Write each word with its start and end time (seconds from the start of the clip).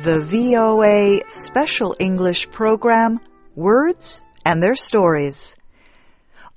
the 0.00 0.20
VOA 0.22 1.30
Special 1.30 1.96
English 1.98 2.50
program, 2.50 3.20
Words 3.54 4.20
and 4.44 4.62
Their 4.62 4.76
Stories. 4.76 5.56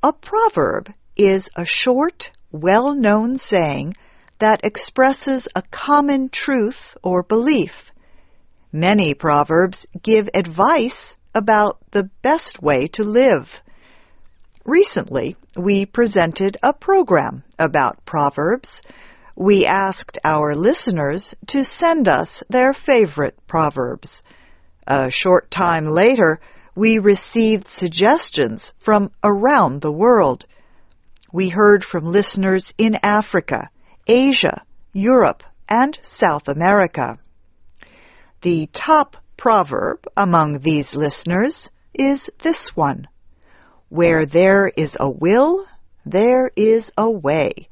A 0.03 0.11
proverb 0.11 0.91
is 1.15 1.49
a 1.55 1.63
short, 1.63 2.31
well-known 2.51 3.37
saying 3.37 3.95
that 4.39 4.65
expresses 4.65 5.47
a 5.55 5.61
common 5.61 6.27
truth 6.27 6.97
or 7.01 7.23
belief. 7.23 7.93
Many 8.73 9.13
proverbs 9.13 9.87
give 10.03 10.29
advice 10.33 11.15
about 11.33 11.77
the 11.91 12.09
best 12.21 12.61
way 12.61 12.87
to 12.87 13.05
live. 13.05 13.61
Recently, 14.65 15.37
we 15.55 15.85
presented 15.85 16.57
a 16.61 16.73
program 16.73 17.43
about 17.57 18.03
proverbs. 18.03 18.81
We 19.39 19.67
asked 19.67 20.17
our 20.23 20.55
listeners 20.55 21.35
to 21.45 21.63
send 21.63 22.09
us 22.09 22.43
their 22.49 22.73
favorite 22.73 23.37
proverbs. 23.45 24.23
A 24.87 25.11
short 25.11 25.51
time 25.51 25.85
later, 25.85 26.39
we 26.73 26.97
received 26.97 27.67
suggestions 27.67 28.73
from 28.79 29.11
around 29.23 29.81
the 29.81 29.91
world. 29.91 30.47
We 31.31 31.49
heard 31.49 31.85
from 31.85 32.05
listeners 32.05 32.73
in 32.79 32.97
Africa, 33.03 33.69
Asia, 34.07 34.63
Europe, 34.91 35.43
and 35.69 35.99
South 36.01 36.47
America. 36.47 37.19
The 38.41 38.67
top 38.73 39.17
proverb 39.37 40.07
among 40.17 40.61
these 40.61 40.95
listeners 40.95 41.69
is 41.93 42.31
this 42.39 42.75
one. 42.75 43.07
Where 43.89 44.25
there 44.25 44.71
is 44.75 44.97
a 44.99 45.11
will, 45.11 45.67
there 46.03 46.49
is 46.55 46.91
a 46.97 47.07
way. 47.07 47.69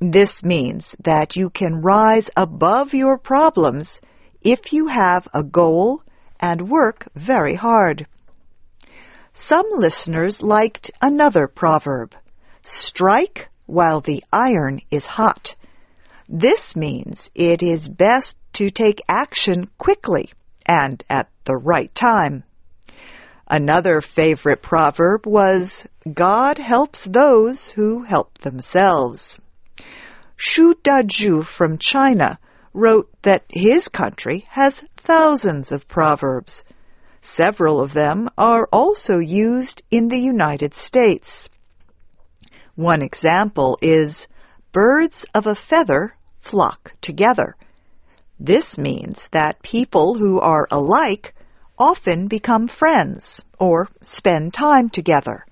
This 0.00 0.42
means 0.42 0.96
that 1.04 1.36
you 1.36 1.50
can 1.50 1.82
rise 1.82 2.30
above 2.34 2.94
your 2.94 3.18
problems 3.18 4.00
if 4.40 4.72
you 4.72 4.86
have 4.86 5.28
a 5.34 5.42
goal 5.42 6.02
and 6.40 6.70
work 6.70 7.08
very 7.14 7.54
hard. 7.54 8.06
Some 9.34 9.66
listeners 9.74 10.42
liked 10.42 10.90
another 11.02 11.46
proverb. 11.46 12.14
Strike 12.62 13.50
while 13.66 14.00
the 14.00 14.24
iron 14.32 14.80
is 14.90 15.06
hot. 15.06 15.54
This 16.26 16.74
means 16.74 17.30
it 17.34 17.62
is 17.62 17.86
best 17.86 18.38
to 18.54 18.70
take 18.70 19.02
action 19.06 19.68
quickly 19.76 20.30
and 20.64 21.04
at 21.10 21.28
the 21.44 21.56
right 21.56 21.94
time. 21.94 22.44
Another 23.46 24.00
favorite 24.00 24.62
proverb 24.62 25.26
was, 25.26 25.86
God 26.10 26.56
helps 26.56 27.04
those 27.04 27.72
who 27.72 28.04
help 28.04 28.38
themselves. 28.38 29.38
Xu 30.40 30.72
Daju 30.82 31.44
from 31.44 31.76
China 31.76 32.38
wrote 32.72 33.10
that 33.22 33.44
his 33.50 33.88
country 33.88 34.46
has 34.48 34.82
thousands 34.96 35.70
of 35.70 35.86
proverbs. 35.86 36.64
Several 37.20 37.78
of 37.78 37.92
them 37.92 38.30
are 38.38 38.66
also 38.72 39.18
used 39.18 39.82
in 39.90 40.08
the 40.08 40.18
United 40.18 40.74
States. 40.74 41.50
One 42.74 43.02
example 43.02 43.76
is, 43.82 44.28
birds 44.72 45.26
of 45.34 45.46
a 45.46 45.54
feather 45.54 46.16
flock 46.40 46.94
together. 47.02 47.54
This 48.38 48.78
means 48.78 49.28
that 49.32 49.60
people 49.60 50.14
who 50.14 50.40
are 50.40 50.66
alike 50.70 51.34
often 51.78 52.28
become 52.28 52.66
friends 52.66 53.44
or 53.58 53.90
spend 54.02 54.54
time 54.54 54.88
together. 54.88 55.44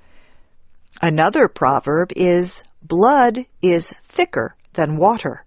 Another 1.02 1.46
proverb 1.46 2.10
is 2.16 2.64
blood 2.82 3.44
is 3.60 3.92
thicker 4.02 4.54
than 4.74 4.96
water. 4.96 5.44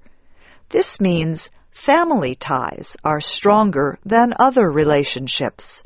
This 0.70 1.00
means 1.00 1.50
family 1.72 2.36
ties 2.36 2.96
are 3.04 3.22
stronger 3.22 3.98
than 4.06 4.34
other 4.38 4.70
relationships. 4.70 5.84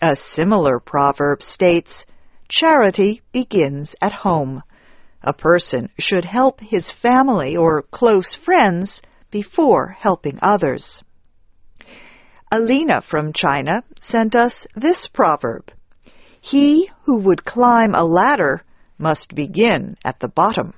A 0.00 0.16
similar 0.16 0.78
proverb 0.78 1.42
states, 1.42 2.06
charity 2.48 3.22
begins 3.32 3.94
at 4.00 4.12
home. 4.12 4.62
A 5.22 5.32
person 5.32 5.90
should 5.98 6.24
help 6.24 6.60
his 6.60 6.90
family 6.90 7.56
or 7.56 7.82
close 7.82 8.34
friends 8.34 9.02
before 9.30 9.96
helping 9.98 10.38
others. 10.40 11.02
Alina 12.52 13.00
from 13.00 13.32
China 13.32 13.82
sent 14.00 14.36
us 14.36 14.66
this 14.74 15.08
proverb. 15.08 15.72
He 16.40 16.90
who 17.02 17.18
would 17.18 17.44
climb 17.44 17.94
a 17.94 18.04
ladder 18.04 18.62
must 18.98 19.34
begin 19.34 19.96
at 20.04 20.20
the 20.20 20.28
bottom. 20.28 20.74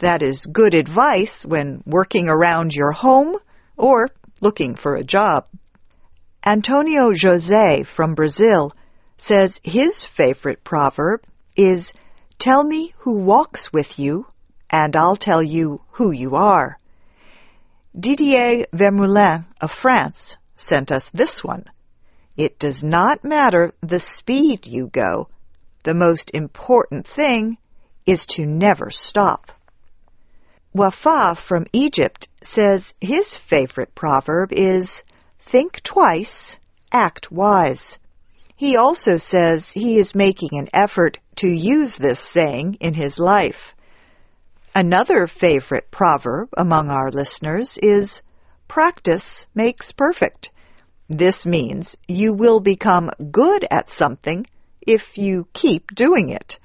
That 0.00 0.22
is 0.22 0.46
good 0.46 0.74
advice 0.74 1.46
when 1.46 1.82
working 1.86 2.28
around 2.28 2.74
your 2.74 2.92
home 2.92 3.36
or 3.76 4.10
looking 4.40 4.74
for 4.74 4.96
a 4.96 5.04
job. 5.04 5.46
Antonio 6.44 7.12
Jose 7.14 7.84
from 7.84 8.14
Brazil 8.14 8.72
says 9.16 9.60
his 9.64 10.04
favorite 10.04 10.64
proverb 10.64 11.22
is 11.56 11.94
Tell 12.38 12.64
me 12.64 12.94
who 12.98 13.20
walks 13.20 13.72
with 13.72 13.98
you, 13.98 14.26
and 14.68 14.94
I'll 14.96 15.16
tell 15.16 15.42
you 15.42 15.82
who 15.92 16.10
you 16.10 16.34
are. 16.34 16.78
Didier 17.98 18.66
Vermoulin 18.72 19.46
of 19.60 19.70
France 19.70 20.36
sent 20.56 20.90
us 20.90 21.10
this 21.10 21.44
one. 21.44 21.64
It 22.36 22.58
does 22.58 22.82
not 22.82 23.24
matter 23.24 23.72
the 23.80 24.00
speed 24.00 24.66
you 24.66 24.88
go. 24.88 25.28
The 25.84 25.94
most 25.94 26.30
important 26.34 27.06
thing 27.06 27.58
is 28.04 28.26
to 28.26 28.44
never 28.44 28.90
stop. 28.90 29.52
Wafa 30.74 31.36
from 31.36 31.66
Egypt 31.72 32.28
says 32.42 32.94
his 33.00 33.36
favorite 33.36 33.94
proverb 33.94 34.52
is 34.52 35.04
think 35.38 35.80
twice, 35.84 36.58
act 36.90 37.30
wise. 37.30 38.00
He 38.56 38.76
also 38.76 39.16
says 39.16 39.70
he 39.70 39.98
is 39.98 40.16
making 40.16 40.50
an 40.52 40.68
effort 40.72 41.18
to 41.36 41.48
use 41.48 41.96
this 41.96 42.18
saying 42.18 42.74
in 42.80 42.94
his 42.94 43.20
life. 43.20 43.76
Another 44.74 45.28
favorite 45.28 45.92
proverb 45.92 46.48
among 46.56 46.90
our 46.90 47.12
listeners 47.12 47.78
is 47.78 48.22
practice 48.66 49.46
makes 49.54 49.92
perfect. 49.92 50.50
This 51.08 51.46
means 51.46 51.96
you 52.08 52.34
will 52.34 52.58
become 52.58 53.10
good 53.30 53.64
at 53.70 53.90
something 53.90 54.44
if 54.84 55.16
you 55.16 55.46
keep 55.52 55.94
doing 55.94 56.30
it. 56.30 56.58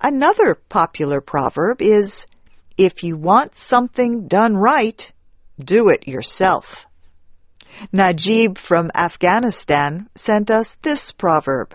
Another 0.00 0.56
popular 0.56 1.20
proverb 1.20 1.80
is 1.80 2.26
if 2.80 3.04
you 3.04 3.14
want 3.14 3.54
something 3.54 4.26
done 4.26 4.56
right, 4.56 5.12
do 5.62 5.90
it 5.90 6.08
yourself. 6.08 6.86
Najib 7.92 8.56
from 8.56 8.90
Afghanistan 8.94 10.08
sent 10.14 10.50
us 10.50 10.76
this 10.76 11.12
proverb. 11.12 11.74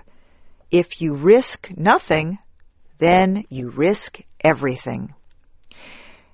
If 0.72 1.04
you 1.04 1.14
risk 1.14 1.70
nothing, 1.78 2.40
then 2.98 3.46
you 3.50 3.70
risk 3.70 4.22
everything. 4.44 5.14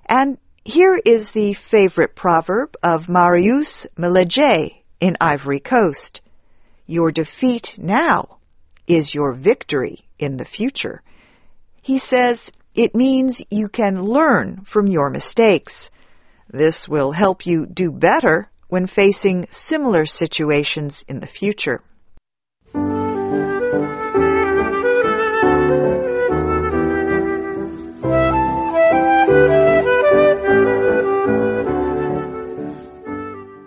And 0.06 0.38
here 0.64 1.02
is 1.04 1.32
the 1.32 1.52
favorite 1.52 2.16
proverb 2.16 2.78
of 2.82 3.10
Marius 3.10 3.88
Meleje 3.98 4.84
in 5.02 5.18
Ivory 5.20 5.60
Coast. 5.60 6.22
Your 6.88 7.12
defeat 7.12 7.76
now 7.78 8.38
is 8.88 9.14
your 9.14 9.34
victory 9.34 10.06
in 10.18 10.38
the 10.38 10.46
future. 10.46 11.02
He 11.82 12.00
says 12.00 12.54
it 12.76 12.96
means 12.96 13.44
you 13.50 13.68
can 13.68 14.04
learn 14.04 14.62
from 14.64 14.88
your 14.88 15.10
mistakes. 15.10 15.92
This 16.50 16.88
will 16.88 17.12
help 17.12 17.46
you 17.46 17.66
do 17.66 17.92
better 17.92 18.50
when 18.70 18.88
facing 18.88 19.46
similar 19.48 20.06
situations 20.06 21.04
in 21.08 21.20
the 21.20 21.28
future. 21.28 21.82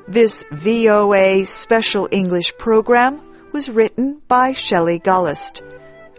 This 0.08 0.44
VOA 0.52 1.44
Special 1.44 2.08
English 2.12 2.56
program 2.56 3.20
was 3.52 3.68
written 3.68 4.22
by 4.28 4.52
Shelley 4.52 5.00
Gollust. 5.00 5.60